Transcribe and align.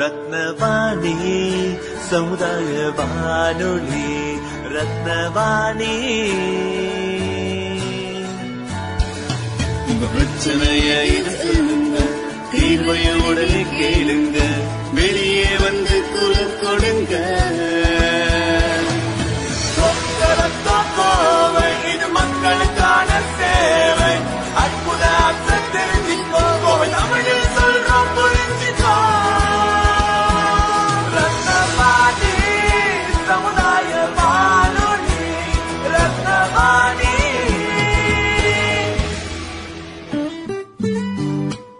ரத்னவாணி 0.00 1.14
சமுதாய 2.10 2.90
வானொலி 2.96 4.10
ரத்னவாணி. 4.74 5.96
உங்க 9.88 10.04
பிரச்சனைய 10.14 10.88
தீர்வைய 12.52 13.08
உடனே 13.28 13.62
கேளுங்க 13.78 14.38
வெளியே 14.94 15.50
வந்து 15.64 15.96
குரல் 16.12 16.58
கொடுங்க. 16.62 17.14
இது 21.94 22.08
மக்களுக்கான 22.08 23.08
சேவை. 23.36 24.14
அற்புத 24.62 25.02
அர்த்தம் 25.26 25.68
தெரிஞ்சுக்கோ 25.74 26.42
கோவை 26.62 26.88
தமிழில் 26.90 27.19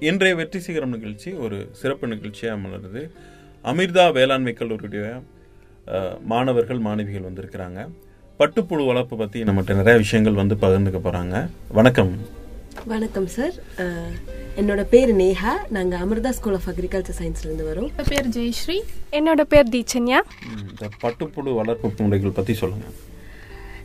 இன்றைய 0.00 0.36
வெற்றி 0.38 0.58
சிகரம் 0.64 0.94
நிகழ்ச்சி 0.94 1.30
ஒரு 1.44 1.58
சிறப்பு 1.80 2.06
நிகழ்ச்சியாக 2.10 2.56
மலருது 2.62 3.02
அமிர்தா 3.64 4.04
வேளாண்மை 4.16 4.52
கல்லூரியுடைய 4.58 5.04
மாணவர்கள் 6.32 6.80
மாணவிகள் 6.86 7.24
வந்திருக்கிறாங்க. 7.28 7.80
பட்டுப்புழு 8.40 8.86
வளர்ப்பு 8.90 9.16
பற்றி 9.16 9.44
நம்மகிட்ட 9.48 9.78
நிறைய 9.80 9.96
விஷயங்கள் 10.02 10.38
வந்து 10.40 10.58
பகிர்ந்துக்க 10.64 11.00
போகிறாங்க 11.06 11.36
வணக்கம். 11.78 12.12
வணக்கம் 12.92 13.28
சார் 13.36 13.56
என்னோட 14.60 14.82
பேர் 14.92 15.12
நேஹா. 15.22 15.54
நாங்க 15.76 15.96
அமிர்தா 16.04 16.32
ஸ்கூல் 16.38 16.58
ஆஃப் 16.58 16.68
அக்ரிகல்ச்சர் 16.72 17.20
சயின்ஸ்ல 17.20 17.48
இருந்து 17.48 17.68
வரோம். 17.70 17.90
பேர் 18.12 18.28
ஜெயஸ்ரீ. 18.38 18.78
என்னோட 19.18 19.42
பேர் 19.54 19.72
தீச்சன்யா. 19.76 20.20
இந்த 20.62 20.90
பட்டுப்புழு 21.04 21.52
வளர்ப்பு 21.60 22.04
முறைகள் 22.04 22.38
பற்றி 22.40 22.54
சொல்லுங்கள் 22.62 22.96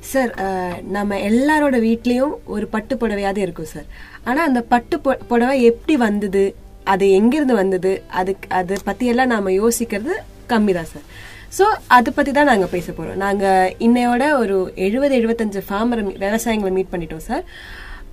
சார் 0.03 0.31
uh, 0.39 0.73
நம்ம 0.87 1.17
எல்லாரோட 1.25 1.75
வீட்லேயும் 1.79 2.33
ஒரு 2.45 2.65
பட்டு 2.67 2.93
புடவையாவது 2.95 3.41
இருக்கும் 3.41 3.71
சார் 3.71 3.87
ஆனால் 4.23 4.47
அந்த 4.47 4.61
பட்டு 4.67 4.95
புடவை 5.23 5.55
எப்படி 5.63 5.95
வந்தது 5.99 6.43
அது 6.85 7.05
எங்கிருந்து 7.11 7.55
வந்தது 7.55 7.91
அதுக்கு 8.11 8.47
அதை 8.51 8.77
பற்றியெல்லாம் 8.83 9.29
எல்லாம் 9.29 9.57
யோசிக்கிறது 9.57 10.15
கம்மி 10.49 10.73
தான் 10.73 10.89
சார் 10.89 11.05
ஸோ 11.57 11.65
அதை 11.89 12.09
பற்றி 12.11 12.31
தான் 12.31 12.49
நாங்கள் 12.51 12.71
பேச 12.71 12.87
போகிறோம் 12.91 13.17
நாங்கள் 13.17 13.71
இன்னையோட 13.79 14.23
ஒரு 14.37 14.57
எழுபது 14.79 15.13
எழுபத்தஞ்சு 15.15 15.61
ஃபார்மரை 15.67 16.03
விவசாயிகளை 16.19 16.71
மீட் 16.71 16.93
பண்ணிட்டோம் 16.93 17.25
சார் 17.25 17.43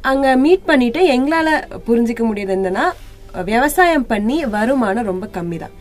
அங்கே 0.02 0.32
மீட் 0.36 0.64
பண்ணிட்டு 0.64 1.00
எங்களால் 1.08 1.52
புரிஞ்சுக்க 1.86 2.22
முடியாது 2.24 2.54
என்னன்னா 2.56 2.86
விவசாயம் 3.46 4.06
பண்ணி 4.06 4.36
வருமானம் 4.50 5.08
ரொம்ப 5.08 5.26
கம்மி 5.32 5.58
தான் 5.58 5.74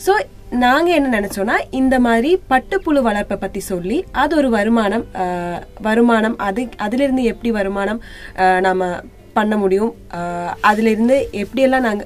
ஸோ 0.00 0.14
நாங்க 0.60 0.90
என்ன 0.90 1.20
நினைச்சோம்னா 1.20 1.60
இந்த 1.70 2.00
மாதிரி 2.00 2.40
பட்டுப்புழு 2.50 3.00
வளர்ப்பை 3.00 3.36
பத்தி 3.36 3.60
சொல்லி 3.62 4.04
அது 4.12 4.36
ஒரு 4.36 4.50
வருமானம் 4.50 5.04
வருமானம் 5.80 6.38
அது 6.38 6.68
அதிலிருந்து 6.76 7.22
எப்படி 7.22 7.50
வருமானம் 7.50 8.00
ஆஹ், 8.36 8.60
நாம 8.60 8.88
பண்ண 9.32 9.56
முடியும்? 9.56 9.92
அதிலிருந்து 10.60 11.28
எப்படியெல்லாம் 11.32 11.80
நாங்க 11.80 12.04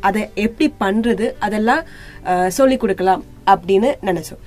அதை 0.00 0.28
எப்படி 0.34 0.72
பண்றது 0.80 1.32
அதெல்லாம் 1.38 1.82
சொல்லி 2.48 2.76
கொடுக்கலாம் 2.76 3.22
அப்படின்னு 3.46 3.94
நினைச்சோம். 4.02 4.40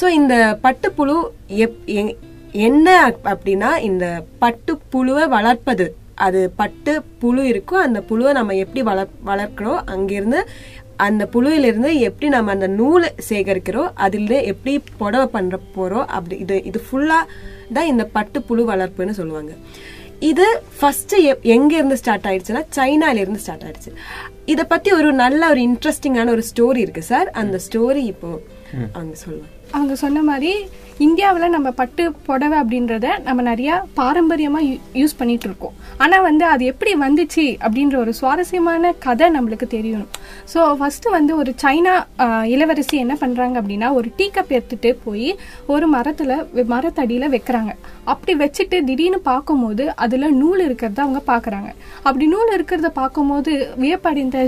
ஸோ 0.00 0.08
இந்த 0.10 0.34
பட்டுப்புழு 0.62 1.16
எப் 1.58 1.78
எ- 1.94 2.16
என்ன 2.64 2.88
அப்படின்னா 3.24 3.76
இந்த 3.80 4.06
பட்டுப்புழுவை 4.40 5.28
வளர்ப்பது. 5.28 5.86
அது 6.16 6.50
பட்டு 6.50 6.92
புழு 7.18 7.46
இருக்கும் 7.46 7.80
அந்த 7.80 8.00
புழுவை 8.08 8.32
நம்ம 8.32 8.54
எப்படி 8.54 8.82
வளர் 8.82 9.08
வளர்க்குறோம் 9.26 9.80
அங்கிருந்து 9.86 10.40
அந்த 11.06 11.22
புழுவிலிருந்து 11.32 11.90
எப்படி 12.08 12.28
நம்ம 12.28 12.50
அந்த 12.50 12.66
நூலை 12.66 13.10
சேகரிக்கிறோம் 13.28 13.90
அதில் 13.94 14.36
எப்படி 14.52 14.72
புடவை 15.00 15.26
பண்ற 15.26 15.58
போறோம் 15.76 16.06
அப்படி 16.16 16.36
இது 16.38 16.56
இது 16.70 16.80
ஃபுல்லா 16.86 17.18
தான் 17.72 17.90
இந்த 17.92 18.04
பட்டு 18.16 18.42
புழு 18.42 18.64
வளர்ப்புன்னு 18.70 19.18
சொல்லுவாங்க. 19.20 19.52
இது 20.30 20.46
ஃபர்ஸ்ட் 20.78 21.14
எங்க 21.54 21.72
இருந்து 21.76 21.96
ஸ்டார்ட் 22.02 22.26
ஆயிடுச்சுன்னா 22.30 22.62
சைனால 22.76 23.22
இருந்து 23.24 23.42
ஸ்டார்ட் 23.44 23.64
ஆயிடுச்சு. 23.66 23.92
இத 24.52 24.64
பத்தி 24.64 24.92
ஒரு 24.92 25.12
நல்ல 25.12 25.48
ஒரு 25.48 25.60
இன்ட்ரெஸ்டிங்கான 25.68 26.32
ஒரு 26.36 26.44
ஸ்டோரி 26.50 26.80
இருக்கு 26.86 27.02
சார் 27.02 27.30
அந்த 27.42 27.58
ஸ்டோரி 27.66 28.04
இப்போ 28.12 28.30
அவங்க 28.92 29.14
சொல்லுவாங்க. 29.24 29.50
அவங்க 29.76 29.94
சொன்ன 29.94 30.22
மாதிரி 30.22 30.52
இந்தியாவில் 31.06 31.52
நம்ம 31.54 31.68
பட்டு 31.78 32.02
புடவை 32.26 32.56
அப்படின்றத 32.62 33.06
நம்ம 33.26 33.42
நிறைய 33.48 33.70
பாரம்பரியமாக 33.98 34.68
யூஸ் 35.00 35.16
பண்ணிட்டு 35.20 35.46
இருக்கோம். 35.48 35.74
ஆனால் 36.04 36.24
வந்து 36.26 36.44
அது 36.52 36.64
எப்படி 36.72 36.92
வந்துச்சு 37.02 37.44
அப்படின்ற 37.64 37.96
ஒரு 38.02 38.12
சுவாரஸ்யமான 38.18 38.92
கதை 39.06 39.28
நம்மளுக்கு 39.36 39.66
தெரியணும். 39.74 40.10
ஸோ 40.52 40.60
ஃபஸ்ட்டு 40.80 41.14
வந்து 41.16 41.32
ஒரு 41.40 41.52
சைனா 41.62 41.94
இளவரசி 42.54 42.96
என்ன 43.04 43.16
பண்ணுறாங்க 43.22 43.56
அப்படின்னா 43.62 43.90
ஒரு 43.98 44.10
டீ 44.18 44.28
கப் 44.36 44.54
எடுத்துட்டு 44.58 44.92
போய் 45.04 45.28
ஒரு 45.74 45.88
மரத்தில் 45.94 46.34
மரத்தடியில் 46.74 47.32
வைக்கிறாங்க. 47.34 47.74
அப்படி 48.12 48.32
வச்சுட்டு 48.44 48.78
திடீர்னு 48.88 49.20
பார்க்கும்போது 49.30 49.84
அதில் 50.04 50.28
நூல் 50.42 50.62
இருக்கிறத 50.66 51.00
அவங்க 51.06 51.22
பார்க்குறாங்க. 51.32 51.70
அப்படி 52.06 52.24
நூல் 52.34 52.54
இருக்கிறத 52.56 52.88
பார்க்கும்போது 53.00 53.52
வியப்படைந்த 53.82 54.38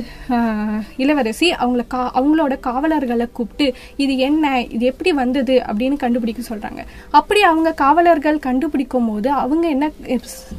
இளவரசி 1.05 1.51
அவங்கள 1.63 1.84
கா 1.97 2.03
அவங்களோட 2.19 2.55
காவலர்களை 2.69 3.28
கூப்பிட்டு 3.39 3.69
இது 4.05 4.17
என்ன? 4.31 4.45
இது 4.77 4.84
எப்படி 4.95 5.13
வந்தது? 5.23 5.55
அப்படின்னு 5.69 5.97
கண்டுபிடிக்க 6.03 6.35
சொல்றாங்க. 6.47 6.80
அப்படி 7.10 7.41
அவங்க 7.42 7.70
காவலர்கள் 7.76 8.38
கண்டுபிடிக்கும் 8.38 9.08
போது 9.08 9.28
அவங்க 9.36 9.64
என்ன 9.69 9.86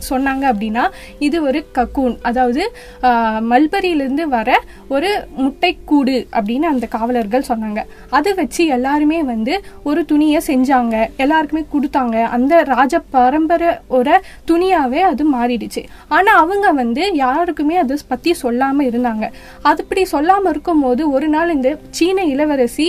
சொன்னாங்க 0.10 0.44
அப்படின்னா 0.52 0.84
இது 1.20 1.38
ஒரு 1.44 1.60
கக்கூன் 1.76 2.16
அதாவது 2.22 2.64
ஆஹ், 3.02 3.42
மல்பரியிலிருந்து 3.52 4.06
வர 4.30 4.50
ஒரு 4.90 5.10
முட்டைக்கூடு 5.42 6.16
அப்படின்னு 6.32 6.68
அந்த 6.68 6.86
காவலர்கள் 6.88 7.48
சொன்னாங்க. 7.50 7.80
அதை 8.12 8.34
வச்சு 8.34 8.62
எல்லாருமே 8.70 9.24
வந்து 9.26 9.54
ஒரு 9.84 10.02
துணியை 10.06 10.42
செஞ்சாங்க. 10.48 10.96
எல்லாருக்குமே 11.18 11.64
கொடுத்தாங்க. 11.74 11.96
அந்த 12.36 12.54
ராஜ 12.70 12.86
பரம்பரை 13.12 13.70
ஒரு 13.98 14.16
துணியாகவே 14.50 15.02
அது 15.04 15.24
மாறிடுச்சு. 15.32 15.84
ஆனால் 16.10 16.40
அவங்க 16.42 16.68
வந்து 16.74 17.04
யாருக்குமே 17.18 17.78
அதை 17.78 17.98
பற்றி 18.08 18.32
சொல்லாமல் 18.38 18.90
இருந்தாங்க. 18.90 19.26
அது 19.64 19.82
இப்படி 19.84 20.04
சொல்லாம 20.12 20.50
இருக்கும்போது 20.50 20.76
ஒரு 21.12 21.28
நாள் 21.30 21.54
இந்த 21.54 21.70
சீன 21.92 22.24
இளவரசி 22.28 22.88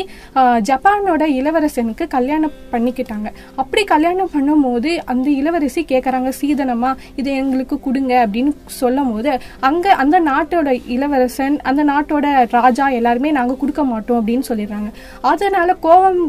ஜப்பானோட 0.68 1.22
இளவரசனுக்கு 1.38 2.04
கல்யாணம் 2.08 2.54
பண்ணிக்கிட்டாங்க. 2.78 3.28
அப்படி 3.62 3.84
கல்யாணம் 3.94 4.34
பண்ணும்போது 4.36 4.90
அந்த 5.12 5.28
இளவரசி 5.40 5.84
கேட்குறாங்க 5.92 6.32
சீதனமா 6.40 6.90
இதை 7.20 7.30
எங்களுக்கு 7.42 7.78
கொடுங்க 7.86 8.12
அப்படின்னு 8.24 8.52
சொல்லும் 8.80 9.12
போது 9.12 9.32
அங்கே 9.68 9.92
அந்த 10.02 10.16
நாட்டோட 10.30 10.68
இளவரசன் 10.96 11.56
அந்த 11.70 11.82
நாட்டோட 11.92 12.26
ராஜா 12.58 12.86
எல்லாருமே 12.98 13.30
நாங்கள் 13.38 13.60
கொடுக்க 13.62 13.82
மாட்டோம் 13.92 14.20
அப்படின்னு 14.20 14.48
சொல்லிடுறாங்க. 14.50 14.90
அதனால 15.32 15.76
கோவம் 15.86 16.22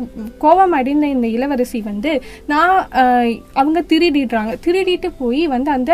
கோவம் 0.44 0.75
அடைந்த 0.80 1.06
இந்த 1.16 1.28
இளவரசி 1.38 1.81
வந்து 1.90 2.12
நான் 2.54 2.75
அவங்க 3.60 3.80
திருடிடுறாங்க. 3.92 4.54
திருடிட்டு 4.66 5.12
போய் 5.22 5.44
வந்து 5.56 5.72
அந்த 5.78 5.92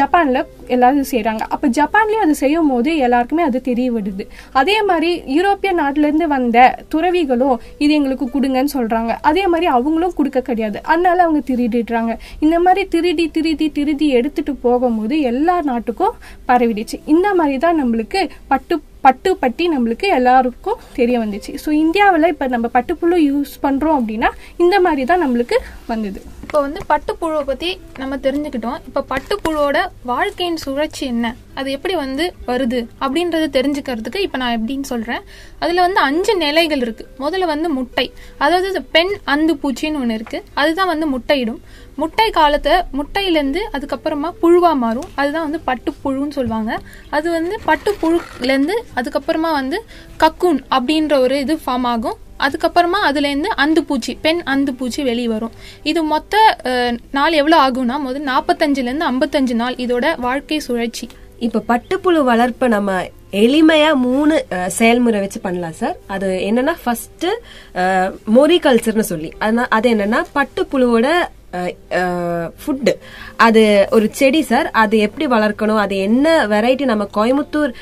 ஜப்பானில் 0.00 0.40
எல்லாரும் 0.74 1.08
செய்கிறாங்க 1.10 1.42
அப்போ 1.54 1.66
ஜப்பான்லேயும் 1.78 2.24
அது 2.24 2.34
செய்யும் 2.34 2.70
போது 2.72 2.90
எல்லாருக்குமே 3.06 3.42
அது 3.42 3.60
தெரிய 3.60 3.88
விடுது 3.92 4.24
அதே 4.60 4.76
மாதிரி 4.82 5.10
யூரோப்பிய 5.36 5.72
நாட்டிலேருந்து 5.82 6.26
வந்த 6.36 6.58
துறவிகளும் 6.88 7.56
இது 7.78 7.92
எங்களுக்கு 7.94 8.26
கொடுங்கன்னு 8.34 8.74
சொல்கிறாங்க 8.74 9.12
அதே 9.20 9.46
மாதிரி 9.46 9.66
அவங்களும் 9.76 10.14
கொடுக்க 10.14 10.40
கிடையாது. 10.40 10.78
அதனால 10.82 11.22
அவங்க 11.22 11.40
திருடிடுறாங்க. 11.50 12.12
இந்த 12.44 12.56
மாதிரி 12.60 12.82
திருடி 12.88 13.24
திருடி 13.36 13.68
திருடி 13.78 14.08
எடுத்துகிட்டு 14.18 14.54
போகும்போது 14.66 15.14
எல்லா 15.30 15.56
நாட்டுக்கும் 15.70 16.16
பரவிடுச்சு. 16.48 16.96
இந்த 17.14 17.28
மாதிரி 17.34 17.58
தான் 17.58 17.80
நம்மளுக்கு 17.82 18.22
பட்டு 18.48 18.76
பட்டு 19.06 19.30
பற்றி 19.42 19.64
நம்மளுக்கு 19.74 20.06
எல்லாருக்கும் 20.18 20.80
தெரிய 21.00 21.16
வந்துச்சு. 21.24 21.52
ஸோ 21.64 21.70
இந்தியாவில் 21.84 22.32
இப்போ 22.34 22.48
நம்ம 22.54 22.70
பட்டுப்புழு 22.78 23.18
யூஸ் 23.30 23.54
பண்ணுறோம் 23.66 23.98
அப்படின்னா 24.00 24.30
இந்த 24.64 24.78
மாதிரி 24.86 25.04
தான் 25.12 25.24
நம்மளுக்கு 25.26 25.58
வந்தது. 25.92 26.20
இப்போ 26.44 26.58
வந்து 26.64 26.80
பட்டுப்புழுவை 26.90 27.44
பற்றி 27.48 27.70
நம்ம 28.00 28.16
தெரிஞ்சுக்கிட்டோம். 28.26 28.76
இப்போ 28.88 29.00
பட்டுப்புழுவோட 29.12 29.78
வாழ்க்கையின் 30.10 30.60
சுழற்சி 30.64 31.04
என்ன? 31.12 31.26
அது 31.60 31.68
எப்படி 31.76 31.94
வந்து 32.02 32.24
வருது? 32.48 32.80
அப்படின்றத 33.04 33.44
தெரிஞ்சுக்கிறதுக்கு 33.56 34.20
இப்போ 34.24 34.38
நான் 34.42 34.54
எப்படின்னு 34.56 34.86
சொல்கிறேன் 34.90 35.22
அதில் 35.64 35.84
வந்து 35.84 36.00
அஞ்சு 36.08 36.32
நிலைகள் 36.44 36.82
இருக்குது 36.86 37.10
முதல்ல 37.24 37.46
வந்து 37.52 37.68
முட்டை. 37.78 38.06
அதாவது 38.44 38.66
இந்த 38.72 38.82
பெண் 38.96 39.12
அந்து 39.34 39.54
பூச்சின்னு 39.62 40.00
ஒன்று 40.02 40.18
இருக்குது 40.20 40.46
அதுதான் 40.62 40.90
வந்து 40.92 41.08
முட்டையிடும். 41.14 41.60
முட்டை 42.00 42.28
காலத்தை 42.38 42.74
முட்டையிலேருந்து 42.98 43.60
அதுக்கப்புறமா 43.76 44.30
புழுவாக 44.42 44.76
மாறும். 44.84 45.08
அதுதான் 45.20 45.46
வந்து 45.48 45.60
பட்டுப்புழுன்னு 45.68 46.36
சொல்லுவாங்க. 46.38 46.72
அது 47.16 47.26
வந்து 47.36 47.54
பட்டுப்புழுலேருந்து 47.68 48.76
அதுக்கப்புறமா 49.00 49.50
வந்து 49.60 49.80
கக்கூன் 50.22 50.60
அப்படின்ற 50.76 51.14
ஒரு 51.24 51.38
இது 51.44 51.56
ஃபார்ம் 51.64 51.88
ஆகும். 51.94 52.18
அதுக்கப்புறமா 52.46 52.98
அதுலேருந்து 53.08 53.50
அந்து 53.64 53.82
பூச்சி 53.88 54.12
பெண் 54.24 54.40
அந்து 54.52 54.72
பூச்சி 54.78 55.02
வெளியே 55.10 55.28
வரும். 55.34 55.54
இது 55.90 56.00
மொத்த 56.14 56.34
நாள் 57.18 57.38
எவ்வளோ 57.40 57.58
ஆகும்னா 57.66 57.98
முதல் 58.06 58.28
நாற்பத்தஞ்சுலேருந்து 58.32 59.08
ஐம்பத்தஞ்சு 59.12 59.54
நாள் 59.62 59.78
இதோட 59.84 60.06
வாழ்க்கை 60.26 60.58
சுழற்சி. 60.66 61.06
இப்போ 61.46 61.60
பட்டுப்புழு 61.70 62.20
வளர்ப்பை 62.30 62.66
நம்ம 62.74 62.90
எளிமையா 63.44 63.88
மூணு 64.04 64.34
செயல்முறை 64.76 65.18
வச்சு 65.22 65.38
பண்ணலாம் 65.46 65.78
சார். 65.80 65.96
அது 66.14 66.28
என்னன்னா 66.48 66.74
ஃபர்ஸ்ட் 66.82 67.26
மொரிகல்ச்சர்னு 68.36 69.06
சொல்லி. 69.12 69.30
அதனால் 69.44 69.72
அது 69.76 69.86
என்னன்னா 69.94 70.20
பட்டுப்புழுவோட 70.36 71.08
ஃபுட்டு 72.60 72.92
அது 73.46 73.62
ஒரு 73.96 74.06
செடி 74.18 74.40
சார் 74.50 74.68
அது 74.82 74.96
எப்படி 75.06 75.26
வளர்க்கணும்? 75.34 75.82
அது 75.84 75.96
என்ன 76.08 76.26
வெரைட்டி 76.52 76.84
நம்ம 76.92 77.04
கோயம்புத்தூர் 77.18 77.72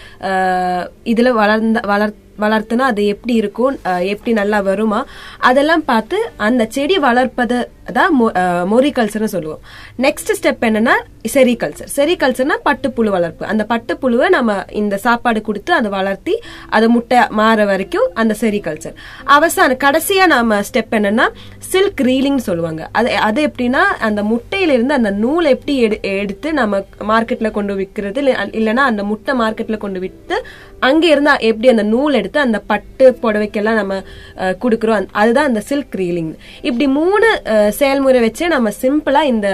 இதில் 1.13 1.39
வளர்ந்த 1.41 1.81
வளர் 1.93 2.15
வளர்த்துனா 2.43 2.85
அது 2.93 3.03
எப்படி 3.13 3.35
இருக்கும்? 3.41 3.75
எப்படி 4.13 4.33
நல்லா 4.39 4.59
வருமா? 4.69 5.01
அதெல்லாம் 5.49 5.85
பார்த்து 5.91 6.19
அந்த 6.47 6.63
செடி 6.77 6.97
வளர்ப்பது 7.09 7.59
அதான் 7.93 8.13
மொரி 8.21 8.43
மொரிகல்ச்சர்னு 8.73 9.25
சொல்லுவோம். 9.25 9.61
நெக்ஸ்ட் 9.99 10.33
ஸ்டெப் 10.41 10.63
என்னன்னா 10.67 10.95
செரிகல்ச்சர் 11.35 11.91
செரிகல்ச்சர்னா 11.97 12.57
பட்டுப்புழு 12.65 13.09
வளர்ப்பு. 13.09 13.47
அந்த 13.47 13.67
பட்டுப்புழுவை 13.69 14.29
நம்ம 14.29 14.65
இந்த 14.71 14.97
சாப்பாடு 14.97 15.41
கொடுத்து 15.41 15.73
அதை 15.73 15.91
வளர்த்தி 15.91 16.41
அது 16.69 16.89
முட்டை 16.89 17.19
மாற 17.31 17.65
வரைக்கும் 17.65 18.09
அந்த 18.15 18.35
செரிகல்ச்சர் 18.41 18.95
அவசான 19.27 19.77
கடைசியா 19.85 20.27
நாம 20.27 20.61
ஸ்டெப் 20.61 20.91
என்னன்னா 20.91 21.29
சில்க் 21.59 22.01
ரீலிங் 22.01 22.37
சொல்லுவாங்க. 22.37 22.89
அது 22.93 23.17
அது 23.17 23.41
எப்படின்னா 23.47 23.85
அந்த 24.09 24.23
முட்டையில 24.23 24.73
இருந்து 24.77 24.95
அந்த 24.95 25.11
நூல் 25.11 25.45
எப்படி 25.45 25.75
எடு- 25.89 26.01
எடுத்து 26.01 26.53
நம்ம 26.53 26.79
மார்க்கெட்ல 27.09 27.51
கொண்டு 27.51 27.75
விற்கிறது 27.75 28.21
இல்லைன்னா 28.59 28.85
அந்த 28.91 29.05
முட்டை 29.05 29.39
மார்க்கெட்ல 29.39 29.77
கொண்டு 29.77 30.01
விட்டு 30.01 30.47
அங்க 30.79 31.07
இருந்தா 31.07 31.37
எப்படி 31.37 31.69
அந்த 31.69 31.83
நூல் 31.83 32.15
எடுத்து 32.15 32.41
அந்த 32.41 32.59
பட்டு 32.59 33.19
புடவைக்கெல்லாம் 33.23 33.75
நம்ம 33.75 34.03
கொடுக்குறோம். 34.37 35.07
அதுதான் 35.13 35.47
அந்த 35.47 35.61
சில்க் 35.61 35.95
ரீலிங் 35.95 36.35
இப்படி 36.63 36.87
மூணு 36.87 37.43
செயல்முறை 37.81 38.21
வச்சு 38.27 38.45
நம்ம 38.55 38.73
சிம்பிளா 38.83 39.23
இந்த 39.35 39.49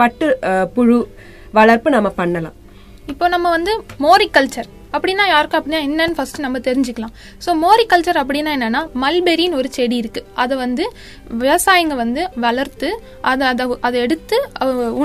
பட்டு 0.00 0.28
புழு 0.76 1.00
வளர்ப்பு 1.58 1.88
நம்ம 1.96 2.08
பண்ணலாம். 2.20 2.56
இப்போ 3.12 3.26
நம்ம 3.34 3.50
வந்து 3.56 3.72
மோரிகல்ச்சர் 4.04 4.68
அப்படின்னா 4.96 5.24
யாருக்கு 5.32 5.56
அப்படின்னா 5.58 5.80
என்னன்னு 5.86 6.16
ஃபர்ஸ்ட் 6.16 6.42
நம்ம 6.44 6.58
தெரிஞ்சுக்கலாம். 6.66 7.14
ஸோ 7.44 7.50
மோரி 7.62 7.84
கல்ச்சர் 7.92 8.18
அப்படின்னா 8.22 8.50
என்னன்னா 8.56 8.80
மல்பெரின்னு 9.02 9.58
ஒரு 9.60 9.68
செடி 9.76 9.96
இருக்கு. 10.02 10.22
அதை 10.42 10.54
வந்து 10.64 10.84
விவசாயிங்க 11.42 11.94
வந்து 12.02 12.24
வளர்த்து 12.44 12.88
அதை 13.30 13.46
அதை 13.52 13.66
அதை 13.88 14.00
எடுத்து 14.06 14.38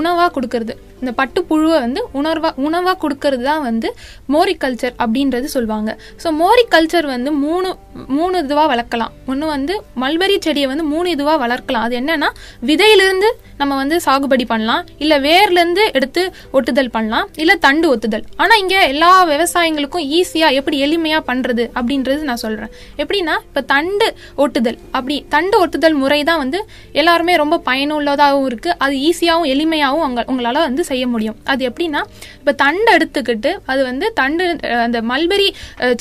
உணவாக 0.00 0.28
கொடுக்கறது. 0.36 0.74
இந்த 1.00 1.12
பட்டுப்புழுவை 1.20 1.78
வந்து 1.86 2.00
உணர்வா 2.20 2.50
உணவாக 2.66 2.96
கொடுக்கறது 3.04 3.44
தான் 3.50 3.64
வந்து 3.68 3.88
மோரி 4.34 4.54
கல்ச்சர் 4.64 4.94
அப்படின்றது 5.02 5.48
சொல்லுவாங்க 5.56 5.90
ஸோ 6.22 6.30
மோரி 6.42 6.64
கல்ச்சர் 6.74 7.08
வந்து 7.14 7.32
மூணு 7.44 7.68
மூணு 8.16 8.34
இதுவாக 8.44 8.66
வளர்க்கலாம். 8.72 9.12
ஒன்று 9.30 9.46
வந்து 9.54 9.74
மல்பெரி 10.02 10.36
செடியை 10.46 10.66
வந்து 10.72 10.84
மூணு 10.92 11.08
இதுவாக 11.16 11.38
வளர்க்கலாம். 11.44 11.84
அது 11.86 11.94
என்னன்னா 12.00 12.28
விதையிலிருந்து 12.70 13.28
நம்ம 13.60 13.76
வந்து 13.80 13.96
சாகுபடி 14.04 14.44
பண்ணலாம். 14.50 14.82
இல்லை 15.02 15.16
வேர்லேருந்து 15.26 15.84
எடுத்து 15.98 16.22
ஒட்டுதல் 16.58 16.90
பண்ணலாம். 16.96 17.26
இல்லை 17.42 17.54
தண்டு 17.66 17.86
ஒத்துதல் 17.94 18.24
ஆனால் 18.42 18.60
இங்கே 18.62 18.80
எல்லா 18.92 19.10
விவசாயிங்களுக்கும் 19.32 20.04
ஈஸியாக 20.18 20.58
எப்படி 20.58 20.76
எளிமையாக 20.86 21.22
பண்ணுறது 21.30 21.64
அப்படின்றது 21.78 22.20
நான் 22.28 22.42
சொல்கிறேன் 22.44 22.72
எப்படின்னா 23.02 23.34
இப்போ 23.48 23.62
தண்டு 23.74 24.08
ஒட்டுதல். 24.44 24.78
அப்படி 24.96 25.16
தண்டு 25.34 25.56
ஒட்டுதல் 25.64 25.98
முறை 26.02 26.20
தான் 26.30 26.40
வந்து 26.44 26.60
எல்லாருமே 27.00 27.34
ரொம்ப 27.42 27.58
பயனுள்ளதாகவும் 27.70 28.46
இருக்குது 28.50 28.76
அது 28.86 28.94
ஈஸியாகவும் 29.08 29.50
எளிமையாகவும் 29.54 30.06
அங்கே 30.08 30.24
உங்களால் 30.32 30.64
வந்து 30.68 30.84
செய்ய 30.90 31.04
முடியும். 31.12 31.36
அது 31.52 31.62
எப்படின்னா 31.70 32.02
இப்போ 32.40 32.52
தண்டு 32.64 32.88
எடுத்துக்கிட்டு 32.96 33.50
அது 33.72 33.80
வந்து 33.90 34.06
தண்டு 34.20 34.44
அந்த 34.84 34.98
மல்பெரி 35.12 35.48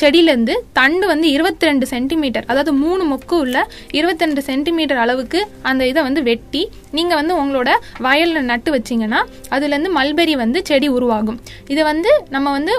செடியிலேருந்து 0.01 0.55
தண்டு 0.79 1.05
வந்து 1.13 1.27
இருபத்தி 1.35 1.69
ரெண்டு 1.69 1.85
சென்டிமீட்டர் 1.93 2.47
அதாவது 2.51 2.73
மூணு 2.83 3.05
மொக்கு 3.11 3.35
உள்ள 3.43 3.57
இருபத்தி 3.99 4.25
ரெண்டு 4.25 4.43
சென்டிமீட்டர் 4.49 5.01
அளவுக்கு 5.05 5.41
அந்த 5.71 5.81
இதை 5.91 6.01
வந்து 6.09 6.23
வெட்டி 6.29 6.63
நீங்கள் 6.97 7.19
வந்து 7.21 7.33
உங்களோட 7.41 7.69
வயலில் 8.07 8.49
நட்டு 8.51 8.69
வச்சிங்கன்னா 8.75 9.21
அதுலேருந்து 9.55 9.91
மல்பெரி 9.99 10.35
வந்து 10.43 10.59
செடி 10.69 10.87
உருவாகும். 10.97 11.39
இதை 11.73 11.83
வந்து 11.91 12.11
நம்ம 12.35 12.51
வந்து 12.57 12.75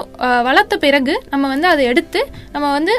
வளர்த்த 0.47 0.77
பிறகு 0.85 1.15
நம்ம 1.33 1.45
வந்து 1.53 1.67
அதை 1.73 1.83
எடுத்து 1.91 2.21
நம்ம 2.55 2.65
வந்து 2.77 2.95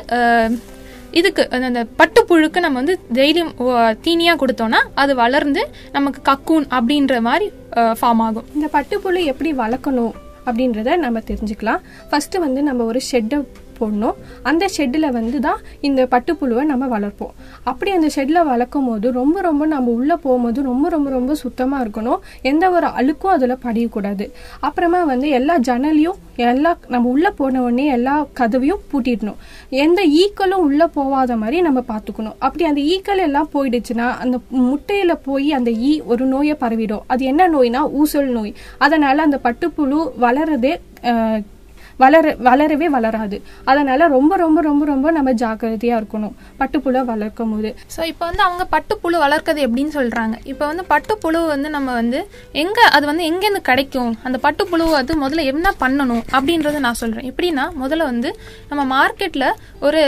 இதுக்கு 1.10 1.50
அந்த- 1.50 1.66
அந்த 1.66 1.86
பட்டுப்புழுக்கு 1.98 2.58
நம்ம 2.58 2.78
வந்து 2.78 2.98
டெய்லியும் 3.12 4.00
தீனியாக 4.00 4.46
கொடுத்தோம்னா 4.46 4.78
அது 4.94 5.14
வளர்ந்து 5.14 5.70
நமக்கு 5.92 6.32
கக்கூன் 6.32 6.66
அப்படின்ற 6.70 7.20
மாதிரி 7.20 7.52
ஃபார்ம் 7.74 8.20
ஆகும். 8.26 8.44
இந்த 8.54 8.68
பட்டுப்புழு 8.72 9.24
எப்படி 9.24 9.52
வளர்க்கணும் 9.52 10.12
அப்படின்றத 10.46 10.96
நம்ம 10.96 11.18
தெரிஞ்சுக்கலாம். 11.18 11.80
ஃபர்ஸ்ட் 12.10 12.34
வந்து 12.34 12.62
நம்ம 12.62 12.84
ஒரு 12.84 13.00
ஷெட்டை 13.12 13.44
போடணும். 13.80 14.16
அந்த 14.50 14.64
ஷெட்டில் 14.76 15.08
வந்து 15.18 15.40
தான் 15.46 15.60
இந்த 15.88 16.00
பட்டுப்புழுவை 16.14 16.64
நம்ம 16.72 16.88
வளர்ப்போம். 16.96 17.32
அப்படி 17.70 17.90
அந்த 17.98 18.10
ஷெட்டில் 18.16 18.48
வளர்க்கும் 18.52 18.88
போது 18.90 19.06
ரொம்ப 19.20 19.36
ரொம்ப 19.48 19.66
நம்ம 19.74 19.92
உள்ளே 19.98 20.16
போகும்போது 20.24 20.62
ரொம்ப 20.70 20.88
ரொம்ப 20.96 21.10
ரொம்ப 21.18 21.34
சுத்தமாக 21.44 21.84
இருக்கணும். 21.84 22.20
எந்த 22.50 22.64
ஒரு 22.76 22.88
அழுக்கும் 23.00 23.34
அதில் 23.36 23.62
படியக்கூடாது. 23.66 24.26
அப்புறமா 24.68 25.02
வந்து 25.12 25.28
எல்லா 25.38 25.56
ஜன்னலையும் 25.68 26.18
எல்லா 26.50 26.70
நம்ம 26.92 27.08
உள்ளே 27.14 27.30
போன 27.38 27.62
உடனே 27.62 27.86
எல்லா 27.94 28.14
கதவையும் 28.38 28.84
பூட்டிடணும். 28.90 29.40
எந்த 29.84 30.00
ஈக்களும் 30.22 30.64
உள்ளே 30.66 30.86
போகாத 30.98 31.36
மாதிரி 31.42 31.58
நம்ம 31.66 31.80
பார்த்துக்கணும். 31.92 32.36
அப்படி 32.46 32.64
அந்த 32.70 32.82
ஈக்கள் 32.92 33.24
எல்லாம் 33.26 33.50
போயிடுச்சுன்னா 33.54 34.06
அந்த 34.24 34.36
முட்டையில் 34.68 35.22
போய் 35.28 35.48
அந்த 35.58 35.70
ஈ 35.90 35.92
ஒரு 36.12 36.26
நோயை 36.34 36.56
பரவிடும். 36.64 37.06
அது 37.12 37.24
என்ன 37.32 37.48
நோய்னா 37.54 37.82
ஊசல் 38.00 38.30
நோய். 38.36 38.52
அதனால் 38.86 39.26
அந்த 39.26 39.40
பட்டுப்புழு 39.46 40.00
வளரதே 40.26 40.74
வளர 42.02 42.34
வளரவே 42.48 42.88
வளராது. 42.94 43.36
அதனால 43.70 44.08
ரொம்ப 44.14 44.32
ரொம்ப 44.42 44.58
ரொம்ப 44.68 44.82
ரொம்ப 44.92 45.06
நம்ம 45.18 45.34
ஜாக்கிரதையா 45.42 45.94
இருக்கணும். 46.00 46.34
பட்டுப்புழு 46.60 47.02
வளர்க்கும் 47.12 47.52
போது 47.54 47.70
ஸோ 47.94 48.00
இப்போ 48.12 48.24
வந்து 48.30 48.44
அவங்க 48.46 48.64
பட்டுப்புழு 48.74 49.16
வளர்க்கறது 49.24 49.60
எப்படின்னு 49.66 49.92
சொல்றாங்க. 49.98 50.34
இப்போ 50.52 50.64
வந்து 50.70 50.84
பட்டுப்புழு 50.92 51.40
வந்து 51.54 51.70
நம்ம 51.76 51.94
வந்து 52.00 52.20
எங்க 52.62 52.80
அது 52.96 53.04
வந்து 53.10 53.24
எங்கேருந்து 53.30 53.62
கிடைக்கும்? 53.70 54.12
அந்த 54.28 54.40
பட்டுப்புழு 54.46 54.86
அது 55.00 55.20
முதல்ல 55.24 55.44
என்ன 55.52 55.72
பண்ணணும் 55.82 56.24
அப்படின்றத 56.36 56.80
நான் 56.86 57.00
சொல்றேன். 57.02 57.28
எப்படின்னா 57.32 57.66
முதல்ல 57.82 58.10
வந்து 58.12 58.32
நம்ம 58.70 58.84
மார்க்கெட்ல 58.96 59.46
ஒரு 59.88 60.02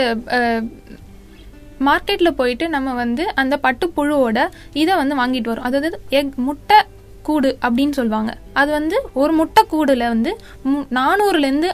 மார்க்கெட்ல 1.87 2.29
போயிட்டு 2.39 2.65
நம்ம 2.73 2.89
வந்து 3.03 3.23
அந்த 3.41 3.55
பட்டுப்புழுவோட 3.63 4.39
இதை 4.81 4.93
வந்து 5.01 5.15
வாங்கிட்டு 5.21 5.51
வரோம். 5.51 5.67
அதாவது 5.69 5.99
எக் 6.19 6.35
முட்டை 6.47 6.79
கூடு 7.27 7.49
அப்படின்னு 7.65 7.95
சொல்லுவாங்க. 7.99 8.31
அது 8.53 8.71
வந்து 8.71 9.01
ஒரு 9.13 9.33
முட்டை 9.33 9.63
வந்து 10.07 10.37
மு- 10.67 10.85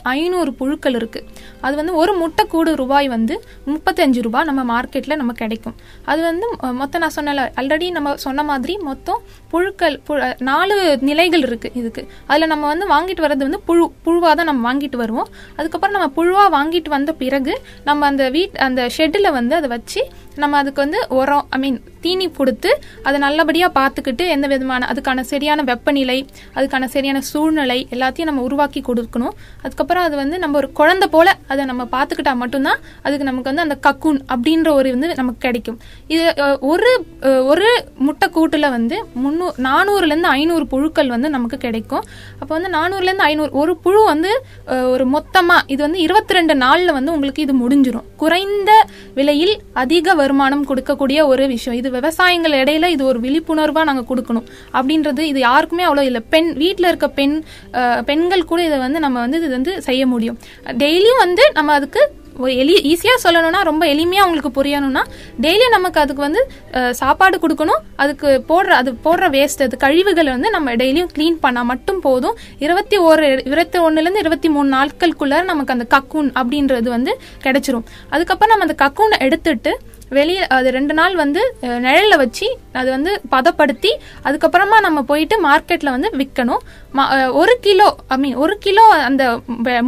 ஐநூறு 0.03 0.53
புழுக்கள் 0.53 0.93
இருக்குது 0.93 1.27
அது 1.62 1.75
வந்து 1.75 1.95
ஒரு 1.95 2.13
முட்டை 2.13 2.45
கூடு 2.45 2.75
ரூபாய் 2.75 3.07
வந்து 3.07 3.43
முப்பத்தஞ்சு 3.67 4.21
ரூபாய் 4.21 4.43
நம்ம 4.43 4.63
மார்க்கெட்டில் 4.63 5.15
நம்ம 5.15 5.33
கிடைக்கும். 5.33 5.75
அது 6.05 6.21
வந்து 6.21 6.45
மொ- 6.53 6.74
மொத்தம் 6.74 7.01
நான் 7.01 7.15
சொன்னல 7.15 7.59
ஆல்ரெடி 7.59 7.91
நம்ம 7.91 8.15
சொன்ன 8.15 8.43
மாதிரி 8.43 8.77
மொத்தம் 8.77 9.21
புழுக்கள் 9.50 10.01
பு- 10.07 10.41
நாலு 10.41 10.98
நிலைகள் 11.01 11.41
இருக்குது 11.41 11.71
இதுக்கு. 11.74 12.07
அதில் 12.27 12.48
நம்ம 12.48 12.67
வந்து 12.67 12.88
வாங்கிட்டு 12.88 13.25
வர்றது 13.25 13.48
வந்து 13.48 13.59
புழு 13.59 13.91
புழுவாக 14.05 14.33
தான் 14.33 14.45
நம்ம 14.45 14.74
வாங்கிட்டு 14.74 14.95
வருவோம். 14.95 15.27
அதுக்கப்புறம் 15.55 15.95
நம்ம 15.95 16.09
புழுவாக 16.15 16.57
வாங்கிட்டு 16.57 16.89
வந்த 16.89 17.13
பிறகு 17.13 17.62
நம்ம 17.83 18.05
அந்த 18.05 18.31
வீட் 18.31 18.57
அந்த 18.57 18.89
ஷெட்டில் 18.98 19.31
வந்து 19.31 19.55
அதை 19.55 19.69
வச்சு 19.69 20.07
நம்ம 20.36 20.57
அதுக்கு 20.57 20.81
வந்து 20.81 21.05
உரம் 21.09 21.45
ஐ 21.50 21.59
மீன் 21.59 21.83
தீனி 22.01 22.31
கொடுத்து 22.31 22.79
அதை 23.03 23.19
நல்லபடியாக 23.19 23.79
பார்த்துக்கிட்டு 23.79 24.27
எந்த 24.27 24.48
விதமான 24.48 24.89
அதுக்கான 24.91 25.21
சரியான 25.21 25.62
வெப்பநிலை 25.62 26.25
அது 26.53 26.67
அதுக்கான 26.69 26.89
சரியான 26.95 27.19
சூழ்நிலை 27.29 27.77
எல்லாத்தையும் 27.93 28.29
நம்ம 28.29 28.41
உருவாக்கி 28.47 28.81
கொடுக்கணும். 28.88 29.33
அதுக்கப்புறம் 29.65 30.03
அது 30.07 30.15
வந்து 30.21 30.35
நம்ம 30.43 30.57
ஒரு 30.61 30.67
குழந்தை 30.79 31.07
போல 31.15 31.27
அதை 31.51 31.61
நம்ம 31.69 31.83
பார்த்துக்கிட்டா 31.93 32.33
மட்டும்தான் 32.41 32.79
அதுக்கு 33.05 33.25
நமக்கு 33.29 33.49
வந்து 33.51 33.63
அந்த 33.65 33.75
கக்கூன் 33.85 34.19
அப்படின்ற 34.33 34.69
ஒரு 34.79 34.89
வந்து 34.95 35.07
நமக்கு 35.21 35.41
கிடைக்கும். 35.45 35.77
இது 36.13 36.25
ஒரு 36.71 36.91
ஒரு 37.51 37.69
முட்டை 38.07 38.27
கூட்டுல 38.35 38.69
வந்து 38.75 38.97
முன்னூ 39.23 39.47
நானூறுலேருந்து 39.67 40.29
ஐநூறு 40.39 40.67
புழுக்கள் 40.73 41.09
வந்து 41.15 41.29
நமக்கு 41.35 41.59
கிடைக்கும். 41.65 42.03
அப்போ 42.41 42.51
வந்து 42.57 42.71
நானூறுலேருந்து 42.77 43.27
ஐநூறு 43.29 43.51
ஒரு 43.61 43.75
புழு 43.85 44.03
வந்து 44.11 44.31
ஒரு 44.93 45.07
மொத்தமாக 45.15 45.65
இது 45.73 45.81
வந்து 45.88 45.99
இருபத்தி 46.05 46.38
ரெண்டு 46.39 46.53
நாளில் 46.65 46.95
வந்து 46.97 47.13
உங்களுக்கு 47.15 47.45
இது 47.47 47.55
முடிஞ்சிடும் 47.63 48.07
குறைந்த 48.23 48.71
விலையில் 49.17 49.55
அதிக 49.83 50.15
வருமானம் 50.21 50.67
கொடுக்கக்கூடிய 50.69 51.19
ஒரு 51.31 51.43
விஷயம். 51.55 51.77
இது 51.81 51.89
விவசாயங்கள் 51.97 52.57
இடையில 52.61 52.88
இது 52.95 53.03
ஒரு 53.11 53.19
விழிப்புணர்வாக 53.25 53.88
நாங்கள் 53.91 54.09
கொடுக்கணும். 54.11 54.47
அப்படின்றது 54.77 55.21
இது 55.31 55.39
யாருக்குமே 55.49 55.83
அவ்வளோ 55.89 56.05
இல்லை. 56.09 56.21
பெண் 56.33 56.49
வீட்டில் 56.63 56.89
இருக்க 56.91 57.09
பெண் 57.19 57.35
பெண்கள் 58.11 58.49
கூட 58.51 58.61
இதை 58.69 58.79
வந்து 58.85 59.01
நம்ம 59.07 59.19
வந்து 59.25 59.41
இது 59.43 59.57
வந்து 59.57 59.73
செய்ய 59.89 60.03
முடியும். 60.13 60.39
டெய்லியும் 60.83 61.21
வந்து 61.25 61.45
நம்ம 61.59 61.73
அதுக்கு 61.79 62.01
ஒரு 62.43 62.51
எளி 62.61 62.73
ஈஸியாக 62.89 63.19
சொல்லணும்னா 63.23 63.61
ரொம்ப 63.69 63.83
எளிமையாக 63.93 64.25
அவங்களுக்கு 64.25 64.51
புரியணும்னா 64.57 65.01
டெய்லியும் 65.43 65.73
நமக்கு 65.75 65.99
அதுக்கு 66.03 66.23
வந்து 66.25 66.41
சாப்பாடு 66.99 67.37
கொடுக்கணும். 67.43 67.81
அதுக்கு 68.03 68.29
போடுற 68.51 68.71
அது 68.81 68.91
போடுற 69.05 69.27
வேஸ்ட் 69.35 69.63
அது 69.65 69.77
கழிவுகளை 69.83 70.29
வந்து 70.35 70.49
நம்ம 70.55 70.75
டெய்லியும் 70.81 71.11
க்ளீன் 71.15 71.39
பண்ணால் 71.45 71.69
மட்டும் 71.71 71.99
போதும். 72.05 72.37
இருபத்தி 72.65 72.99
ஒரு 73.09 73.25
இருபத்தி 73.49 73.79
ஒன்றுலேருந்து 73.87 74.23
இருபத்தி 74.25 74.51
மூணு 74.55 74.69
நாட்களுக்குள்ளே 74.77 75.39
நமக்கு 75.51 75.75
அந்த 75.77 75.87
கக்கூன் 75.95 76.31
அப்படின்றது 76.41 76.89
வந்து 76.97 77.13
கிடைச்சிரும். 77.45 77.85
அதுக்கப்புறம் 78.13 78.53
நம்ம 78.53 78.67
அந்த 78.69 78.77
கக்கூனை 78.85 79.19
எடுத்துட்டு 79.27 79.73
வெளியே 80.11 80.43
அது 80.53 80.69
ரெண்டு 80.71 80.93
நாள் 80.93 81.15
வந்து 81.15 81.41
நிழல்ல 81.83 82.15
வச்சு 82.17 82.47
அது 82.73 82.89
வந்து 82.89 83.11
பதப்படுத்தி 83.29 83.91
அதுக்கப்புறமா 84.25 84.77
நம்ம 84.81 85.03
போயிட்டு 85.03 85.35
மார்க்கெட்ல 85.43 85.89
வந்து 85.89 86.09
விற்கணும் 86.17 86.63
ம- 86.93 87.09
ஒரு 87.35 87.53
கிலோ 87.61 87.87
ஐ 88.07 88.17
மீன் 88.17 88.37
ஒரு 88.37 88.55
கிலோ 88.59 88.85
அந்த 89.03 89.23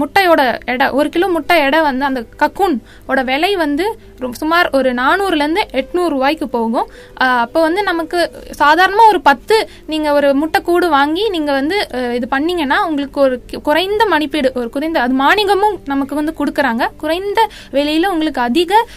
முட்டையோட 0.02 0.42
எடை 0.68 0.88
ஒரு 0.94 1.10
கிலோ 1.10 1.30
முட்டை 1.30 1.58
எடை 1.64 1.82
வந்து 1.84 2.06
அந்த 2.06 2.22
கக்கூன் 2.40 2.76
ஓட 3.08 3.22
விலை 3.24 3.52
வந்து 3.60 3.86
சுமார் 4.30 4.70
ஒரு 4.70 4.94
நானூறுலேருந்து 4.94 5.62
எட்நூறு 5.72 6.08
ரூபாய்க்கு 6.08 6.50
போகும். 6.50 6.88
அப்போ 7.14 7.62
வந்து 7.62 7.84
நமக்கு 7.84 8.32
சாதாரணமாக 8.52 9.08
ஒரு 9.08 9.22
பத்து 9.22 9.70
நீங்கள் 9.86 10.12
ஒரு 10.12 10.34
முட்டை 10.34 10.62
கூடு 10.62 10.90
வாங்கி 10.90 11.30
நீங்கள் 11.30 11.54
வந்து 11.54 11.88
இது 12.14 12.28
பண்ணீங்கன்னா 12.28 12.88
உங்களுக்கு 12.88 13.22
ஒரு 13.22 13.42
கி- 13.52 13.62
குறைந்த 13.62 14.06
மதிப்பீடு 14.06 14.52
ஒரு 14.56 14.70
குறைந்த 14.70 15.02
அது 15.02 15.14
மானியமும் 15.14 15.80
நமக்கு 15.86 16.16
வந்து 16.16 16.34
கொடுக்குறாங்க. 16.38 16.88
குறைந்த 16.98 17.48
விலையில் 17.72 18.08
உங்களுக்கு 18.08 18.42
அதிக 18.42 18.88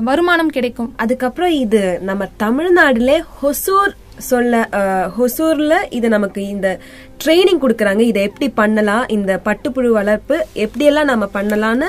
வருமானம் 0.00 0.48
கிடைக்கும். 0.48 0.92
அதுக்கப்புறம் 0.96 1.50
இது 1.50 1.98
நம்ம 2.02 2.28
தமிழ்நாடுல 2.38 3.24
ஹொசூர் 3.42 3.92
சொல்ல 4.18 4.68
ஹொசூரில் 5.16 5.36
ஹொசூர்ல 5.36 5.74
இது 5.90 6.08
நமக்கு 6.08 6.48
இந்த 6.48 6.78
ட்ரைனிங் 7.24 7.60
கொடுக்குறாங்க. 7.60 8.00
இதை 8.00 8.22
எப்படி 8.22 8.50
பண்ணலாம்? 8.50 9.08
இந்த 9.08 9.40
பட்டுப்புழு 9.44 9.88
வளர்ப்பு 9.88 10.46
எப்படியெல்லாம் 10.54 11.04
நம்ம 11.04 11.28
பண்ணலான்னு 11.34 11.86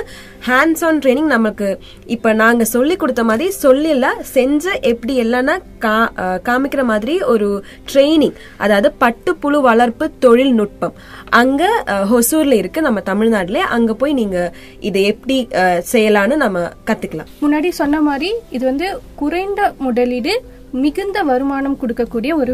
ஹேண்ட்ஸ் 0.48 0.86
ஆன் 0.86 1.00
ட்ரைனிங் 1.00 1.26
நமக்கு 1.26 1.80
இப்போ 2.06 2.34
நாங்கள் 2.34 2.68
சொல்லி 2.68 2.96
கொடுத்த 2.96 3.24
மாதிரி 3.24 3.54
சொல்லில 3.62 4.06
செஞ்சு 4.34 4.82
எப்படி 4.82 5.24
எல்லாம்னா 5.24 5.62
கா- 5.82 6.12
காமிக்கிற 6.20 6.84
மாதிரி 6.84 7.22
ஒரு 7.22 7.64
ட்ரைனிங் 7.94 8.34
அதாவது 8.58 8.94
பட்டுப்புழு 9.02 9.62
வளர்ப்பு 9.62 10.12
தொழில்நுட்பம். 10.20 10.94
அங்கே 11.30 11.70
ஹொசூரில் 11.88 12.58
இருக்குது 12.58 12.66
இருக்கு 12.68 12.82
நம்ம 12.82 13.00
தமிழ்நாட்டிலே. 13.00 13.58
அங்கே 13.58 13.94
போய் 13.94 14.14
நீங்கள் 14.14 14.52
இதை 14.80 15.04
எப்படி 15.04 15.48
செய்யலான்னு 15.94 16.36
நம்ம 16.36 16.70
கற்றுக்கலாம் 16.86 17.30
முன்னாடி 17.42 17.70
சொன்ன 17.70 18.02
மாதிரி 18.02 18.34
இது 18.50 18.66
வந்து 18.66 19.00
குறைந்த 19.16 19.74
முதலீடு 19.78 20.44
மிகுந்த 20.78 21.24
வருமானம் 21.24 21.80
கொடுக்கக்கூடிய 21.82 22.34
ஒரு 22.36 22.54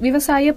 விவசாய 0.00 0.54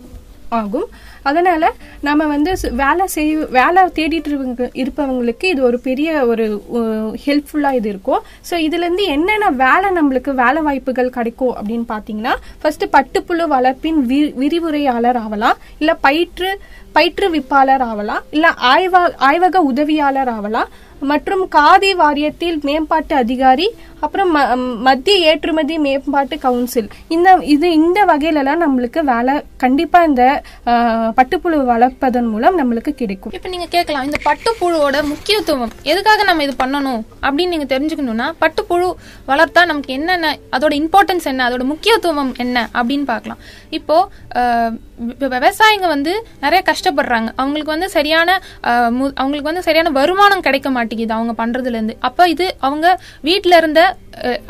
ஆகும். 0.57 0.85
அதனால 1.23 1.63
நம்ம 2.01 2.25
வந்து 2.25 2.51
வேலை 2.73 3.07
செய் 3.07 3.31
வேலை 3.49 3.81
தேடிட்டு 3.95 4.29
இருப்பவங்களுக்கு 4.75 5.45
இது 5.45 5.63
ஒரு 5.63 5.79
பெரிய 5.79 6.25
ஒரு 6.25 6.45
ஹெல்ப்ஃபுல்லா 7.25 7.71
இது 7.73 7.89
இருக்கும். 7.89 8.21
ஸோ 8.49 8.55
இதுல 8.59 8.85
இருந்து 8.85 9.05
என்னென்ன 9.07 9.49
வேலை 9.57 9.89
நம்மளுக்கு 9.91 10.33
வேலை 10.35 10.61
வாய்ப்புகள் 10.61 11.09
கிடைக்கும் 11.09 11.55
அப்படின்னு 11.55 11.87
பாத்தீங்கன்னா 11.89 12.33
ஃபர்ஸ்ட் 12.61 12.85
பட்டுப்புழு 12.91 13.45
வளர்ப்பின் 13.47 13.99
வி- 14.07 14.33
விரிவுரையாளர் 14.35 15.15
ஆகலாம் 15.17 15.59
இல்ல 15.79 15.93
பயிற்று 16.01 16.51
பயிற்றுவிப்பாளர் 16.95 17.83
ஆகலாம் 17.83 18.23
இல்ல 18.29 18.47
ஆய்வா 18.67 19.01
ஆய்வக 19.25 19.57
உதவியாளர் 19.63 20.29
ஆகலாம் 20.29 20.69
மற்றும் 20.99 21.47
காதி 21.47 21.93
வாரியத்தில் 21.93 22.61
மேம்பாட்டு 22.61 23.15
அதிகாரி 23.15 23.75
அப்புறம் 23.99 24.35
ம- 24.35 24.77
மத்திய 24.77 25.17
ஏற்றுமதி 25.17 25.77
மேம்பாட்டு 25.77 26.39
கவுன்சில் 26.39 26.89
இந்த 27.07 27.37
இது 27.41 27.71
இந்த 27.71 28.05
வகையிலலாம் 28.05 28.63
நம்மளுக்கு 28.67 28.99
வேலை 28.99 29.41
கண்டிப்பா 29.57 30.03
இந்த 30.03 30.41
பட்டுப்புழு 31.15 31.65
வளர்ப்பதன் 31.65 32.29
மூலம் 32.29 32.57
நம்மளுக்கு 32.57 32.89
கிடைக்கும். 32.89 33.31
இப்போ 33.33 33.49
நீங்க 33.49 33.65
கேட்கலாம் 33.69 34.03
இந்த 34.03 34.17
பட்டுப்புழுவோட 34.25 35.03
முக்கியத்துவம் 35.03 35.69
எதுக்காக 35.83 36.23
நம்ம 36.23 36.43
இது 36.43 36.65
பண்ணணும் 36.65 37.01
அப்படின்னு 37.21 37.47
நீங்க 37.47 37.79
தெரிஞ்சுக்கணும்னா 37.79 38.33
பட்டுப்புழு 38.41 38.91
வளர்த்தா 39.27 39.65
நமக்கு 39.65 39.93
என்னென்ன 39.93 40.37
அதோட 40.51 40.85
இம்பார்ட்டன்ஸ் 40.85 41.23
என்ன 41.23 41.49
அதோட 41.49 41.63
முக்கியத்துவம் 41.63 42.33
என்ன 42.37 42.69
அப்படின்னு 42.73 43.03
பார்க்கலாம். 43.03 43.37
இப்போ 43.69 44.09
விவசாயிங்க 45.19 45.87
வந்து 45.87 46.25
நிறைய 46.41 46.63
கஷ்டப்படுறாங்க. 46.71 47.27
அவங்களுக்கு 47.35 47.71
வந்து 47.71 47.89
சரியான 47.89 48.41
மு- 48.63 49.15
அவங்களுக்கு 49.15 49.41
வந்து 49.41 49.61
சரியான 49.61 49.89
வருமானம் 49.89 50.39
கிடைக்க 50.39 50.69
மாட்டேங்குது. 50.69 50.85
அவங்க 51.17 51.33
பண்றதுலேருந்து. 51.41 51.95
அப்போ 52.09 52.23
இது 52.33 52.45
அவங்க 52.67 52.87
வீட்டில் 53.29 53.57
இருந்த 53.61 53.81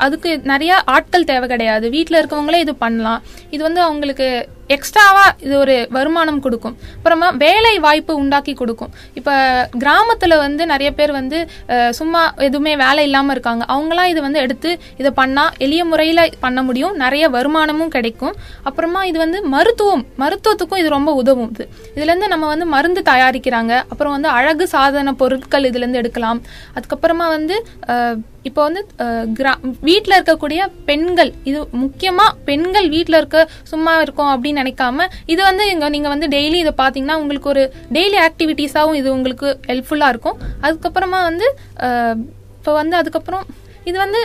அதுக்கு 0.06 0.30
நிறைய 0.52 0.74
ஆட்கள் 0.96 1.30
தேவை 1.32 1.48
கிடையாது. 1.54 1.86
வீட்டில் 1.96 2.20
இருக்கவங்களே 2.20 2.60
இது 2.66 2.76
பண்ணலாம். 2.86 3.24
இது 3.56 3.62
வந்து 3.68 3.82
அவங்களுக்கு 3.88 4.28
எக்ஸ்ட்ராவா 4.68 5.36
இது 5.40 5.58
ஒரு 5.58 5.88
வருமானம் 5.90 6.40
கொடுக்கும். 6.40 6.76
அப்புறமா 6.96 7.30
வேலை 7.38 7.80
வாய்ப்பு 7.80 8.16
உண்டாக்கி 8.16 8.54
கொடுக்கும். 8.54 8.90
இப்ப 9.14 9.32
கிராமத்துல 9.78 10.38
வந்து 10.38 10.66
நிறைய 10.66 10.92
பேர் 10.92 11.12
வந்து 11.12 11.38
சும்மா 11.92 12.34
எதுவுமே 12.38 12.76
வேலை 12.76 13.04
இல்லாம 13.04 13.32
இருக்காங்க. 13.32 13.66
அவங்களாம் 13.68 14.06
இது 14.06 14.22
வந்து 14.22 14.40
எடுத்து 14.40 14.70
இதை 14.98 15.12
பண்ணா 15.12 15.52
எளிய 15.58 15.86
முறையில 15.86 16.16
பண்ண 16.40 16.64
முடியும். 16.64 16.96
நிறைய 16.96 17.30
வருமானமும் 17.30 17.90
கிடைக்கும். 17.90 18.36
அப்புறமா 18.64 19.06
இது 19.06 19.18
வந்து 19.18 19.42
மருத்துவம் 19.48 20.06
மருத்துவத்துக்கும் 20.20 20.78
இது 20.78 20.90
ரொம்ப 20.90 21.14
உதவும். 21.14 21.52
இது 21.52 21.66
இதுல 21.96 22.10
இருந்து 22.12 22.28
நம்ம 22.28 22.48
வந்து 22.48 22.66
மருந்து 22.68 23.02
தயாரிக்கிறாங்க. 23.06 23.56
அப்புறம் 23.90 24.12
வந்து 24.12 24.28
அழகு 24.30 24.68
சாதன 24.68 25.14
பொருட்கள் 25.14 25.64
இதுல 25.64 25.76
இருந்து 25.76 25.98
எடுக்கலாம். 25.98 26.42
அதுக்கப்புறமா 26.76 27.28
வந்து 27.30 27.56
அஹ், 27.88 28.18
இப்போ 28.48 28.62
வந்து 28.64 28.82
கிரா- 29.38 29.60
வீட்டில் 29.82 30.16
இருக்கக்கூடிய 30.16 30.62
பெண்கள் 30.86 31.32
இது 31.44 31.60
முக்கியமாக 31.82 32.16
பெண்கள் 32.46 32.88
வீட்டில் 32.90 33.18
இருக்க 33.18 33.40
சும்மா 33.66 33.94
இருக்கோம் 34.02 34.32
அப்படின்னு 34.34 34.62
நினைக்காம 34.62 35.06
இது 35.28 35.42
வந்து 35.44 35.66
இங்கே 35.72 35.90
நீங்கள் 35.90 36.14
வந்து 36.14 36.30
டெய்லி 36.30 36.58
இதை 36.58 36.74
பார்த்தீங்கன்னா 36.78 37.20
உங்களுக்கு 37.20 37.50
ஒரு 37.50 37.64
டெய்லி 37.92 38.20
ஆக்டிவிட்டீஸாகவும் 38.24 39.00
இது 39.00 39.10
உங்களுக்கு 39.14 39.48
ஹெல்ப்ஃபுல்லாக 39.68 40.14
இருக்கும். 40.14 40.38
அதுக்கப்புறமா 40.64 41.22
வந்து 41.24 41.48
இப்போ 42.58 42.74
வந்து 42.78 42.96
அதுக்கப்புறம் 42.98 43.46
இது 43.86 43.98
வந்து 43.98 44.22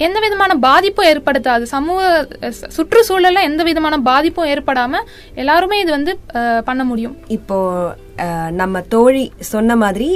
எந்த 0.00 0.18
விதமான 0.20 0.52
பாதிப்பும் 0.60 1.08
ஏற்படுத்தாது. 1.08 1.64
சமூக 1.72 2.00
அஹ், 2.40 2.70
சுற்றுச்சூழல்ல 2.76 3.40
எந்த 3.42 3.62
விதமான 3.62 3.96
பாதிப்பும் 4.06 4.48
ஏற்படாம 4.48 5.00
எல்லாருமே 5.34 5.76
இது 5.80 5.90
வந்து 5.90 6.12
பண்ண 6.64 6.82
முடியும். 6.84 7.14
இப்போ 7.28 7.56
நம்ம 8.60 8.80
தோழி 8.94 9.24
சொன்ன 9.52 9.76
மாதிரி 9.82 10.08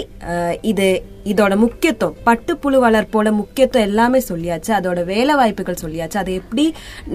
இது 0.71 0.89
இதோட 1.33 1.55
முக்கியத்துவம். 1.63 2.19
பட்டுப்புழு 2.27 2.77
வளர்ப்போட 2.85 3.29
முக்கியத்துவம் 3.39 3.87
எல்லாமே 3.89 4.19
சொல்லியாச்சு. 4.29 4.71
அதோட 4.79 5.01
வேலை 5.05 5.35
வாய்ப்புகள் 5.41 5.81
சொல்லியாச்சு. 5.85 6.17
அதை 6.23 6.33
எப்படி 6.41 6.67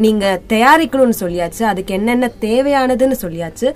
நீங்க 0.04 0.26
தயாரிக்கணும்னு 0.54 1.18
சொல்லியாச்சு. 1.22 1.62
அதுக்கு 1.72 1.94
என்னென்ன 2.00 2.30
தேவையானதுன்னு 2.48 3.18
சொல்லியாச்சு. 3.24 3.70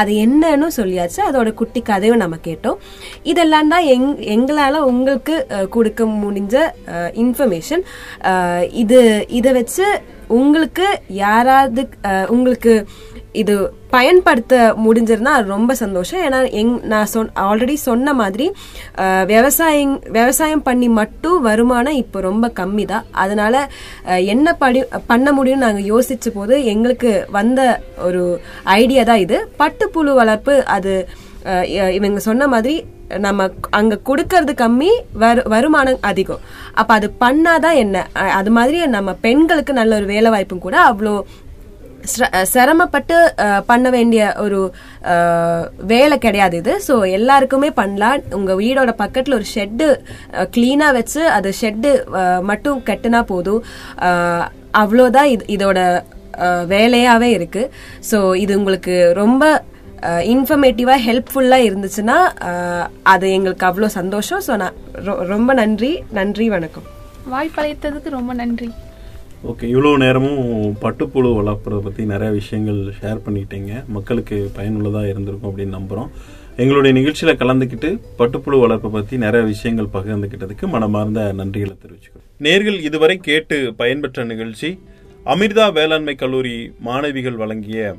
அது 0.00 0.12
என்னன்னு 0.26 0.68
சொல்லியாச்சு. 0.76 1.20
அதோட 1.28 1.50
குட்டி 1.60 1.82
கதையும் 1.90 2.22
நம்ம 2.24 2.38
கேட்டோம். 2.48 2.78
இதெல்லாம் 3.32 3.72
தான் 3.74 3.88
எங் 3.94 4.08
எங்களால் 4.36 4.86
உங்களுக்கு 4.90 5.36
கொடுக்க 5.76 6.04
முடிஞ்ச 6.24 6.56
இன்ஃபர்மேஷன் 7.24 7.84
இது 8.82 9.00
இதை 9.40 9.52
வச்சு 9.60 9.86
உங்களுக்கு 10.38 10.88
யாராவது 11.24 11.82
உங்களுக்கு 12.34 12.74
இது 13.42 13.54
பயன்படுத்த 13.94 14.54
முடிஞ்சிருந்தா 14.84 15.32
அது 15.38 15.46
ரொம்ப 15.54 15.72
சந்தோஷம். 15.82 16.20
ஏன்னா 16.26 16.38
எங் 16.60 16.74
நான் 16.92 17.10
சொன் 17.12 17.30
ஆல்ரெடி 17.44 17.76
சொன்ன 17.88 18.12
மாதிரி 18.20 18.46
விவசாயிங் 19.32 19.94
விவசாயம் 20.06 20.14
விவசாயம் 20.18 20.66
பண்ணி 20.68 20.88
மட்டும் 21.00 21.38
வருமானம் 21.48 22.00
இப்போ 22.02 22.20
ரொம்ப 22.28 22.48
கம்மி 22.60 22.84
தான் 22.92 23.08
அதனால 23.22 23.54
என்ன 24.34 24.54
படி 24.62 24.80
பண்ண 25.10 25.32
முடியும்னு 25.38 25.66
நாங்கள் 25.66 25.88
யோசிச்ச 25.92 26.28
போது 26.38 26.56
எங்களுக்கு 26.74 27.10
வந்த 27.38 27.60
ஒரு 28.06 28.22
ஐடியா 28.78 29.04
தான் 29.10 29.24
இது. 29.26 29.38
பட்டுப்புழு 29.62 30.14
வளர்ப்பு 30.20 30.56
அது 30.76 30.94
இவங்க 31.98 32.20
சொன்ன 32.28 32.46
மாதிரி 32.54 32.74
நம்ம 33.24 33.46
அங்க 33.78 33.94
கொடுக்கறது 34.08 34.52
கம்மி 34.62 34.90
வரு 35.22 35.42
வருமானம் 35.54 36.02
அதிகம். 36.10 36.42
அப்ப 36.80 36.90
அது 36.98 37.08
பண்ணாதான் 37.22 37.78
என்ன? 37.84 38.06
அது 38.38 38.50
மாதிரி 38.58 38.78
நம்ம 38.96 39.12
பெண்களுக்கு 39.26 39.72
நல்ல 39.78 39.96
ஒரு 40.00 40.06
வேலை 40.14 40.30
வாய்ப்பும் 40.34 40.66
கூட 40.66 40.76
அவ்வளோ 40.90 41.14
சிரமப்பட்டு 42.52 43.16
பண்ண 43.66 43.90
வேண்டிய 43.90 44.22
ஒரு 44.38 44.60
வேலை 45.92 46.18
கிடையாது 46.18 46.56
இது. 46.56 46.74
ஸோ 46.88 47.10
எல்லாருக்குமே 47.10 47.70
பண்ணலாம். 47.70 48.22
உங்கள் 48.30 48.60
வீடோட 48.62 48.92
பக்கத்தில் 48.92 49.34
ஒரு 49.34 49.48
ஷெட்டு 49.54 49.88
க்ளீனாக 50.56 50.92
வச்சு 50.92 51.22
அது 51.28 51.52
ஷெட்டு 51.60 51.92
மட்டும் 52.42 52.80
கட்டினா 52.86 53.22
போதும். 53.22 53.62
அவ்வளோதான் 54.82 55.30
இது 55.34 55.44
இதோட 55.56 55.78
வேலையாகவே 56.74 57.28
இருக்குது 57.28 57.38
இருக்கு. 57.40 57.62
ஸோ 58.10 58.18
இது 58.36 58.52
உங்களுக்கு 58.58 59.12
ரொம்ப 59.12 59.44
இன்ஃபர்மேட்டிவாக 60.34 61.04
ஹெல்ப்ஃபுல்லாக 61.06 61.66
இருந்துச்சுன்னா 61.68 62.18
அது 63.02 63.26
எங்களுக்கு 63.32 63.66
அவ்வளோ 63.66 63.88
சந்தோஷம். 64.00 64.42
ஸோ 64.46 64.56
நான் 64.56 64.76
ரொ- 65.08 65.22
ரொம்ப 65.24 65.52
நன்றி. 65.52 65.90
நன்றி 66.10 66.48
வணக்கம். 66.48 66.86
வாய்ப்பளித்ததுக்கு 67.32 68.10
ரொம்ப 68.10 68.32
நன்றி. 68.32 68.68
ஓகே 69.48 69.66
இவ்வளோ 69.74 69.90
நேரமும் 69.96 70.40
பட்டுப்புழு 70.82 71.28
வளர்ப்புறதை 71.36 71.78
பற்றி 71.84 72.02
நிறைய 72.10 72.30
விஷயங்கள் 72.38 72.80
ஷேர் 72.96 73.20
பண்ணிட்டீங்க. 73.26 73.70
மக்களுக்கு 73.94 74.36
பயனுள்ளதாக 74.56 75.08
இருந்திருக்கும் 75.08 75.50
அப்படின்னு 75.50 75.76
நம்புகிறோம் 75.76 76.10
எங்களுடைய 76.62 76.92
நிகழ்ச்சியில் 76.98 77.38
கலந்துக்கிட்டு 77.42 77.90
பட்டுப்புழு 78.18 78.58
வளர்ப்பை 78.64 78.90
பற்றி 78.96 79.18
நிறைய 79.22 79.42
விஷயங்கள் 79.46 79.88
பகிர்ந்துக்கிட்டதுக்கு 79.94 80.66
மனமார்ந்த 80.74 81.22
நன்றிகளை 81.38 81.74
தெரிவிச்சுக்கிறோம். 81.84 82.26
நேர்கள் 82.46 82.78
இதுவரை 82.88 83.16
கேட்டு 83.28 83.58
பயன்பெற்ற 83.80 84.24
நிகழ்ச்சி 84.24 84.70
அமிர்தா 85.34 85.66
வேளாண்மை 85.78 86.14
கல்லூரி 86.14 86.54
மாணவிகள் 86.88 87.40
வழங்கிய 87.42 87.96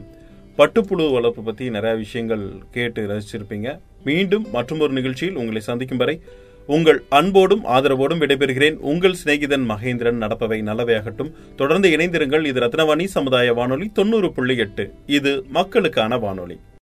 பட்டுப்புழு 0.58 1.08
வளர்ப்பு 1.18 1.44
பற்றி 1.50 1.70
நிறைய 1.78 1.96
விஷயங்கள் 1.98 2.46
கேட்டு 2.78 3.02
ரசிச்சிருப்பீங்க. 3.14 3.80
மீண்டும் 4.04 4.46
மற்றொரு 4.54 4.94
நிகழ்ச்சியில் 5.00 5.42
உங்களை 5.44 5.64
சந்திக்கும் 5.72 6.04
வரை 6.04 6.16
உங்கள் 6.68 7.04
அன்போடும் 7.10 7.66
ஆதரவோடும் 7.66 8.20
விடைபெறுகிறேன். 8.20 8.74
உங்கள் 8.74 9.16
சிநேகிதன் 9.26 9.70
மகேந்திரன் 9.70 10.22
நடப்பவை 10.22 10.62
நல்லவையாகட்டும். 10.62 11.32
தொடர்ந்து 11.56 11.90
இணைந்திருங்கள். 11.90 12.46
இது 12.46 12.60
ரத்னவாணி 12.60 13.06
சமுதாய 13.06 13.54
வானொலி 13.54 13.90
தொண்ணூறு 13.94 14.32
புள்ளி 14.32 14.58
எட்டு. 14.58 14.94
இது 15.06 15.46
மக்களுக்கான 15.48 16.18
வானொலி. 16.18 16.60